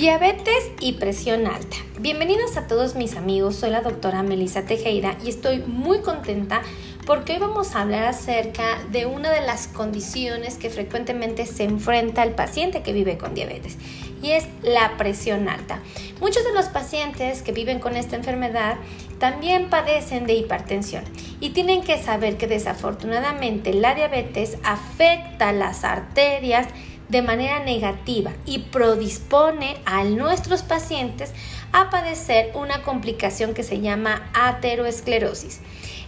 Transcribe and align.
Diabetes 0.00 0.72
y 0.80 0.94
presión 0.94 1.46
alta. 1.46 1.76
Bienvenidos 1.98 2.56
a 2.56 2.66
todos 2.66 2.94
mis 2.94 3.16
amigos, 3.16 3.56
soy 3.56 3.68
la 3.68 3.82
doctora 3.82 4.22
Melissa 4.22 4.62
Tejera 4.62 5.18
y 5.22 5.28
estoy 5.28 5.58
muy 5.58 6.00
contenta 6.00 6.62
porque 7.04 7.34
hoy 7.34 7.38
vamos 7.38 7.74
a 7.74 7.82
hablar 7.82 8.04
acerca 8.04 8.82
de 8.90 9.04
una 9.04 9.30
de 9.30 9.42
las 9.42 9.68
condiciones 9.68 10.56
que 10.56 10.70
frecuentemente 10.70 11.44
se 11.44 11.64
enfrenta 11.64 12.22
el 12.22 12.30
paciente 12.30 12.80
que 12.80 12.94
vive 12.94 13.18
con 13.18 13.34
diabetes 13.34 13.76
y 14.22 14.30
es 14.30 14.46
la 14.62 14.96
presión 14.96 15.50
alta. 15.50 15.80
Muchos 16.18 16.44
de 16.44 16.54
los 16.54 16.68
pacientes 16.68 17.42
que 17.42 17.52
viven 17.52 17.78
con 17.78 17.94
esta 17.94 18.16
enfermedad 18.16 18.76
también 19.18 19.68
padecen 19.68 20.26
de 20.26 20.32
hipertensión 20.32 21.04
y 21.40 21.50
tienen 21.50 21.82
que 21.82 22.02
saber 22.02 22.38
que 22.38 22.46
desafortunadamente 22.46 23.74
la 23.74 23.94
diabetes 23.94 24.56
afecta 24.64 25.52
las 25.52 25.84
arterias 25.84 26.68
de 27.10 27.22
manera 27.22 27.58
negativa 27.60 28.32
y 28.46 28.60
predispone 28.60 29.76
a 29.84 30.04
nuestros 30.04 30.62
pacientes 30.62 31.32
a 31.72 31.90
padecer 31.90 32.52
una 32.54 32.82
complicación 32.82 33.52
que 33.52 33.62
se 33.62 33.80
llama 33.80 34.30
ateroesclerosis. 34.34 35.60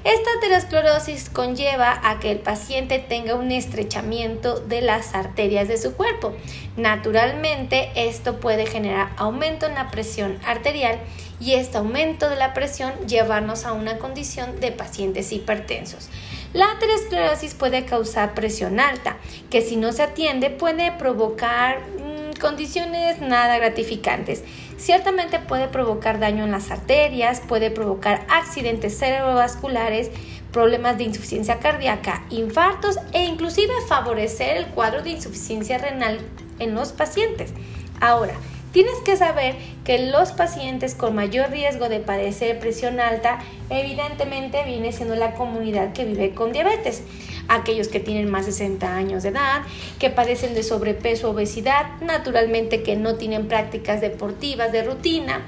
Esta 0.04 0.30
aterosclerosis 0.38 1.30
conlleva 1.30 2.00
a 2.02 2.18
que 2.18 2.32
el 2.32 2.40
paciente 2.40 2.98
tenga 2.98 3.36
un 3.36 3.52
estrechamiento 3.52 4.58
de 4.58 4.80
las 4.80 5.14
arterias 5.14 5.68
de 5.68 5.78
su 5.78 5.94
cuerpo. 5.94 6.34
Naturalmente, 6.76 7.90
esto 7.94 8.40
puede 8.40 8.66
generar 8.66 9.10
aumento 9.16 9.66
en 9.66 9.74
la 9.74 9.92
presión 9.92 10.40
arterial 10.44 10.98
y 11.38 11.54
este 11.54 11.78
aumento 11.78 12.28
de 12.28 12.36
la 12.36 12.52
presión 12.52 12.92
llevarnos 13.06 13.64
a 13.64 13.74
una 13.74 13.98
condición 13.98 14.58
de 14.58 14.72
pacientes 14.72 15.30
hipertensos. 15.30 16.08
La 16.52 16.72
aterosclerosis 16.72 17.54
puede 17.54 17.86
causar 17.86 18.34
presión 18.34 18.78
alta, 18.78 19.16
que 19.48 19.62
si 19.62 19.76
no 19.76 19.92
se 19.92 20.02
atiende 20.02 20.50
puede 20.50 20.92
provocar 20.92 21.80
mm, 21.80 22.38
condiciones 22.40 23.20
nada 23.20 23.56
gratificantes. 23.56 24.44
Ciertamente 24.76 25.38
puede 25.38 25.68
provocar 25.68 26.18
daño 26.18 26.44
en 26.44 26.50
las 26.50 26.70
arterias, 26.70 27.40
puede 27.40 27.70
provocar 27.70 28.26
accidentes 28.28 28.98
cerebrovasculares, 28.98 30.10
problemas 30.52 30.98
de 30.98 31.04
insuficiencia 31.04 31.58
cardíaca, 31.58 32.24
infartos 32.28 32.98
e 33.14 33.24
inclusive 33.24 33.72
favorecer 33.88 34.58
el 34.58 34.66
cuadro 34.66 35.02
de 35.02 35.10
insuficiencia 35.10 35.78
renal 35.78 36.18
en 36.58 36.74
los 36.74 36.92
pacientes. 36.92 37.54
Ahora, 37.98 38.34
Tienes 38.72 38.96
que 39.04 39.18
saber 39.18 39.54
que 39.84 39.98
los 40.10 40.32
pacientes 40.32 40.94
con 40.94 41.14
mayor 41.14 41.50
riesgo 41.50 41.90
de 41.90 42.00
padecer 42.00 42.58
presión 42.58 43.00
alta 43.00 43.38
evidentemente 43.68 44.64
viene 44.64 44.92
siendo 44.92 45.14
la 45.14 45.34
comunidad 45.34 45.92
que 45.92 46.06
vive 46.06 46.34
con 46.34 46.52
diabetes. 46.52 47.02
Aquellos 47.48 47.88
que 47.88 48.00
tienen 48.00 48.30
más 48.30 48.46
de 48.46 48.52
60 48.52 48.96
años 48.96 49.24
de 49.24 49.28
edad, 49.28 49.62
que 49.98 50.08
padecen 50.08 50.54
de 50.54 50.62
sobrepeso 50.62 51.28
o 51.28 51.32
obesidad, 51.32 52.00
naturalmente 52.00 52.82
que 52.82 52.96
no 52.96 53.16
tienen 53.16 53.46
prácticas 53.46 54.00
deportivas 54.00 54.72
de 54.72 54.84
rutina. 54.84 55.44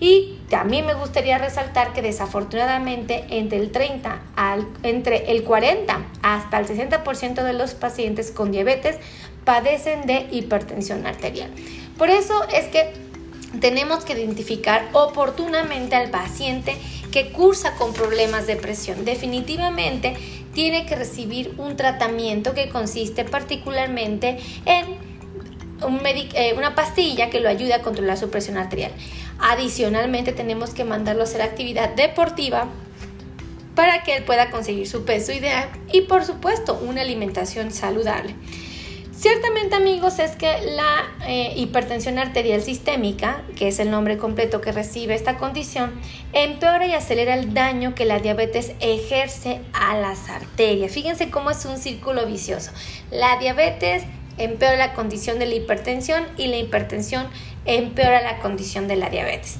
Y 0.00 0.38
también 0.50 0.84
me 0.84 0.94
gustaría 0.94 1.38
resaltar 1.38 1.92
que 1.92 2.02
desafortunadamente 2.02 3.24
entre 3.30 3.58
el 3.58 3.70
30 3.70 4.20
al 4.34 4.66
entre 4.82 5.30
el 5.30 5.44
40 5.44 6.04
hasta 6.22 6.58
el 6.58 6.66
60% 6.66 7.44
de 7.44 7.52
los 7.52 7.74
pacientes 7.74 8.32
con 8.32 8.50
diabetes 8.50 8.98
padecen 9.44 10.06
de 10.06 10.26
hipertensión 10.30 11.06
arterial. 11.06 11.50
Por 11.98 12.10
eso 12.10 12.34
es 12.48 12.66
que 12.66 12.92
tenemos 13.60 14.04
que 14.04 14.14
identificar 14.14 14.88
oportunamente 14.92 15.94
al 15.94 16.10
paciente 16.10 16.76
que 17.12 17.30
cursa 17.30 17.74
con 17.76 17.92
problemas 17.92 18.46
de 18.46 18.56
presión. 18.56 19.04
Definitivamente 19.04 20.16
tiene 20.54 20.86
que 20.86 20.96
recibir 20.96 21.54
un 21.58 21.76
tratamiento 21.76 22.54
que 22.54 22.68
consiste 22.68 23.24
particularmente 23.24 24.38
en 24.64 25.04
eh, 26.34 26.54
una 26.56 26.74
pastilla 26.74 27.30
que 27.30 27.40
lo 27.40 27.48
ayude 27.48 27.74
a 27.74 27.82
controlar 27.82 28.16
su 28.16 28.30
presión 28.30 28.56
arterial. 28.56 28.92
Adicionalmente 29.38 30.32
tenemos 30.32 30.70
que 30.70 30.84
mandarlo 30.84 31.22
a 31.22 31.24
hacer 31.24 31.42
actividad 31.42 31.90
deportiva 31.94 32.68
para 33.74 34.02
que 34.04 34.16
él 34.16 34.24
pueda 34.24 34.50
conseguir 34.50 34.88
su 34.88 35.04
peso 35.04 35.32
ideal 35.32 35.68
y 35.92 36.02
por 36.02 36.24
supuesto 36.24 36.74
una 36.74 37.02
alimentación 37.02 37.72
saludable. 37.72 38.34
Ciertamente 39.16 39.76
amigos 39.76 40.18
es 40.18 40.32
que 40.32 40.72
la 40.74 41.04
eh, 41.26 41.52
hipertensión 41.56 42.18
arterial 42.18 42.62
sistémica, 42.62 43.42
que 43.56 43.68
es 43.68 43.78
el 43.78 43.90
nombre 43.90 44.18
completo 44.18 44.60
que 44.60 44.72
recibe 44.72 45.14
esta 45.14 45.36
condición, 45.36 45.92
empeora 46.32 46.86
y 46.86 46.94
acelera 46.94 47.34
el 47.34 47.54
daño 47.54 47.94
que 47.94 48.06
la 48.06 48.18
diabetes 48.18 48.72
ejerce 48.80 49.60
a 49.72 49.96
las 49.96 50.28
arterias. 50.28 50.92
Fíjense 50.92 51.30
cómo 51.30 51.50
es 51.50 51.64
un 51.64 51.78
círculo 51.78 52.26
vicioso. 52.26 52.72
La 53.12 53.38
diabetes 53.38 54.02
empeora 54.36 54.76
la 54.76 54.94
condición 54.94 55.38
de 55.38 55.46
la 55.46 55.54
hipertensión 55.54 56.26
y 56.36 56.48
la 56.48 56.56
hipertensión 56.56 57.28
empeora 57.66 58.20
la 58.20 58.40
condición 58.40 58.88
de 58.88 58.96
la 58.96 59.10
diabetes. 59.10 59.58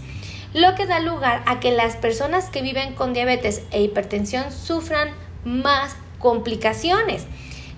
Lo 0.52 0.74
que 0.74 0.86
da 0.86 0.98
lugar 0.98 1.42
a 1.46 1.60
que 1.60 1.70
las 1.70 1.96
personas 1.96 2.50
que 2.50 2.60
viven 2.60 2.94
con 2.94 3.12
diabetes 3.12 3.62
e 3.70 3.82
hipertensión 3.82 4.50
sufran 4.50 5.10
más 5.44 5.96
complicaciones. 6.18 7.26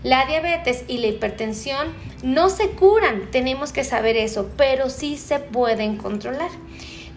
La 0.06 0.24
diabetes 0.24 0.84
y 0.86 0.98
la 0.98 1.08
hipertensión 1.08 1.88
no 2.22 2.48
se 2.48 2.70
curan, 2.70 3.28
tenemos 3.32 3.72
que 3.72 3.82
saber 3.82 4.16
eso, 4.16 4.48
pero 4.56 4.88
sí 4.88 5.16
se 5.16 5.40
pueden 5.40 5.96
controlar. 5.96 6.52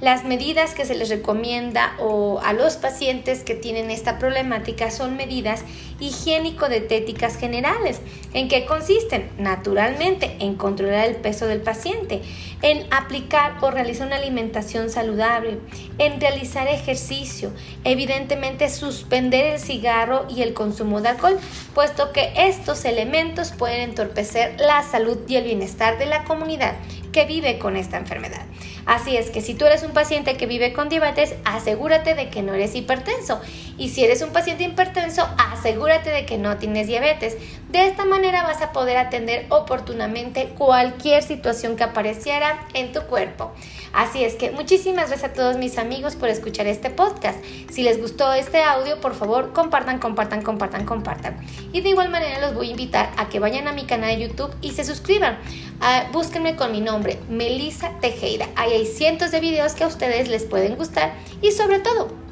Las 0.01 0.23
medidas 0.23 0.75
que 0.75 0.85
se 0.85 0.95
les 0.95 1.09
recomienda 1.09 1.93
o 1.99 2.39
a 2.39 2.53
los 2.53 2.77
pacientes 2.77 3.43
que 3.43 3.53
tienen 3.53 3.91
esta 3.91 4.17
problemática 4.17 4.91
son 4.91 5.17
medidas 5.17 5.65
higiénico-dietéticas 5.99 7.37
generales. 7.37 7.99
¿En 8.33 8.47
qué 8.47 8.65
consisten? 8.65 9.29
Naturalmente, 9.37 10.37
en 10.39 10.55
controlar 10.55 11.05
el 11.09 11.17
peso 11.17 11.47
del 11.47 11.59
paciente, 11.59 12.21
en 12.61 12.87
aplicar 12.91 13.57
o 13.59 13.71
realizar 13.71 14.07
una 14.07 14.15
alimentación 14.15 14.89
saludable, 14.89 15.59
en 15.97 16.21
realizar 16.21 16.69
ejercicio, 16.69 17.51
evidentemente 17.83 18.69
suspender 18.69 19.47
el 19.47 19.59
cigarro 19.59 20.27
y 20.29 20.43
el 20.43 20.53
consumo 20.53 21.01
de 21.01 21.09
alcohol, 21.09 21.37
puesto 21.75 22.13
que 22.13 22.31
estos 22.37 22.85
elementos 22.85 23.51
pueden 23.51 23.81
entorpecer 23.81 24.61
la 24.61 24.81
salud 24.83 25.17
y 25.27 25.35
el 25.35 25.43
bienestar 25.43 25.97
de 25.97 26.05
la 26.05 26.23
comunidad 26.23 26.75
que 27.11 27.25
vive 27.25 27.59
con 27.59 27.75
esta 27.75 27.97
enfermedad. 27.97 28.45
Así 28.89 29.15
es 29.15 29.29
que 29.29 29.41
si 29.41 29.53
tú 29.53 29.65
eres 29.65 29.83
un 29.83 29.91
paciente 29.91 30.35
que 30.35 30.47
vive 30.47 30.73
con 30.73 30.89
diabetes, 30.89 31.35
asegúrate 31.45 32.15
de 32.15 32.31
que 32.31 32.41
no 32.41 32.55
eres 32.55 32.73
hipertenso. 32.73 33.39
Y 33.77 33.89
si 33.89 34.03
eres 34.03 34.23
un 34.23 34.31
paciente 34.31 34.63
hipertenso, 34.63 35.29
asegúrate 35.37 36.09
de 36.09 36.25
que 36.25 36.39
no 36.39 36.57
tienes 36.57 36.87
diabetes. 36.87 37.37
De 37.69 37.85
esta 37.85 38.03
manera 38.03 38.41
vas 38.41 38.63
a 38.63 38.71
poder 38.71 38.97
atender 38.97 39.45
oportunamente 39.49 40.55
cualquier 40.57 41.21
situación 41.21 41.75
que 41.75 41.83
apareciera 41.83 42.65
en 42.73 42.91
tu 42.91 43.01
cuerpo. 43.01 43.51
Así 43.93 44.23
es 44.23 44.33
que 44.33 44.49
muchísimas 44.49 45.09
gracias 45.09 45.29
a 45.31 45.33
todos 45.35 45.57
mis 45.57 45.77
amigos 45.77 46.15
por 46.15 46.29
escuchar 46.29 46.65
este 46.65 46.89
podcast. 46.89 47.37
Si 47.69 47.83
les 47.83 48.01
gustó 48.01 48.33
este 48.33 48.63
audio, 48.63 48.99
por 48.99 49.13
favor, 49.13 49.53
compartan, 49.53 49.99
compartan, 49.99 50.41
compartan, 50.41 50.83
compartan. 50.83 51.37
Y 51.71 51.81
de 51.81 51.89
igual 51.89 52.09
manera 52.09 52.39
los 52.41 52.55
voy 52.55 52.69
a 52.69 52.71
invitar 52.71 53.11
a 53.17 53.29
que 53.29 53.39
vayan 53.39 53.67
a 53.67 53.71
mi 53.71 53.85
canal 53.85 54.17
de 54.17 54.27
YouTube 54.27 54.55
y 54.61 54.71
se 54.71 54.83
suscriban. 54.83 55.37
Ah, 55.79 56.07
búsquenme 56.11 56.55
con 56.55 56.71
mi 56.71 56.81
nombre, 56.81 57.19
Melissa 57.29 57.91
Tejera. 58.01 58.47
Ahí 58.55 58.73
hay 58.73 58.87
cientos 58.87 59.29
de 59.29 59.41
videos 59.41 59.73
que 59.73 59.83
a 59.83 59.87
ustedes 59.87 60.27
les 60.27 60.43
pueden 60.43 60.75
gustar 60.75 61.13
y 61.43 61.51
sobre 61.51 61.77
todo 61.77 62.28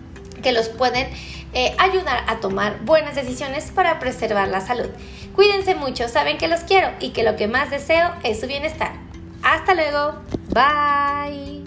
que 0.48 0.54
los 0.54 0.70
pueden 0.70 1.10
eh, 1.54 1.76
ayudar 1.78 2.24
a 2.28 2.40
tomar 2.40 2.80
buenas 2.86 3.16
decisiones 3.16 3.70
para 3.70 4.00
preservar 4.00 4.48
la 4.48 4.62
salud. 4.62 4.88
Cuídense 5.36 5.76
mucho, 5.76 6.08
saben 6.08 6.38
que 6.38 6.48
los 6.48 6.62
quiero 6.62 6.88
y 7.02 7.10
que 7.10 7.24
lo 7.24 7.36
que 7.36 7.50
más 7.50 7.70
deseo 7.70 8.14
es 8.24 8.40
su 8.40 8.48
bienestar. 8.48 8.94
Hasta 9.44 9.74
luego, 9.74 10.22
bye. 10.54 11.67